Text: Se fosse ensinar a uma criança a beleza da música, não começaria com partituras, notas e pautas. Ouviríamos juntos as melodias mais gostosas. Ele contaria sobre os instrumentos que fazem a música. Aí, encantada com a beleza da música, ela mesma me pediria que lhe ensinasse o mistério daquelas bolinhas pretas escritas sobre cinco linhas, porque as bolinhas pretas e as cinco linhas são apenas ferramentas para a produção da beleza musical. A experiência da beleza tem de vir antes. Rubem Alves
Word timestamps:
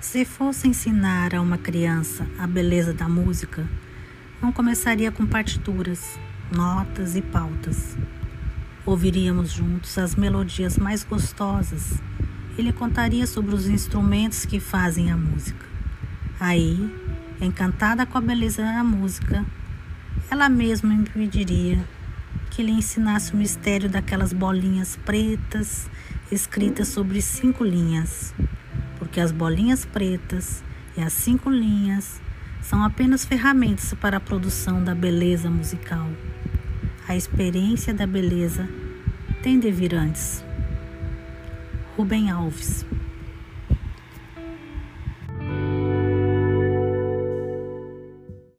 Se 0.00 0.24
fosse 0.24 0.68
ensinar 0.68 1.34
a 1.34 1.40
uma 1.40 1.58
criança 1.58 2.24
a 2.38 2.46
beleza 2.46 2.94
da 2.94 3.08
música, 3.08 3.68
não 4.40 4.52
começaria 4.52 5.10
com 5.10 5.26
partituras, 5.26 6.16
notas 6.54 7.16
e 7.16 7.20
pautas. 7.20 7.96
Ouviríamos 8.86 9.50
juntos 9.50 9.98
as 9.98 10.14
melodias 10.14 10.78
mais 10.78 11.02
gostosas. 11.02 12.00
Ele 12.56 12.72
contaria 12.72 13.26
sobre 13.26 13.52
os 13.54 13.66
instrumentos 13.66 14.46
que 14.46 14.60
fazem 14.60 15.10
a 15.10 15.16
música. 15.16 15.66
Aí, 16.38 16.78
encantada 17.40 18.06
com 18.06 18.18
a 18.18 18.20
beleza 18.20 18.62
da 18.62 18.84
música, 18.84 19.44
ela 20.30 20.48
mesma 20.48 20.94
me 20.94 21.08
pediria 21.08 21.84
que 22.52 22.62
lhe 22.62 22.70
ensinasse 22.70 23.34
o 23.34 23.36
mistério 23.36 23.90
daquelas 23.90 24.32
bolinhas 24.32 24.96
pretas 25.04 25.90
escritas 26.30 26.88
sobre 26.88 27.20
cinco 27.22 27.64
linhas, 27.64 28.34
porque 29.18 29.24
as 29.24 29.32
bolinhas 29.32 29.84
pretas 29.84 30.62
e 30.96 31.00
as 31.00 31.12
cinco 31.12 31.50
linhas 31.50 32.20
são 32.62 32.84
apenas 32.84 33.24
ferramentas 33.24 33.92
para 33.94 34.18
a 34.18 34.20
produção 34.20 34.84
da 34.84 34.94
beleza 34.94 35.50
musical. 35.50 36.06
A 37.08 37.16
experiência 37.16 37.92
da 37.92 38.06
beleza 38.06 38.68
tem 39.42 39.58
de 39.58 39.72
vir 39.72 39.92
antes. 39.92 40.44
Rubem 41.96 42.30
Alves 42.30 42.86